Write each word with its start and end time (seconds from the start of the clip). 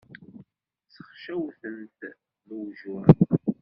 Sexcawten-t 0.93 1.99
lewjuɛ. 2.47 3.03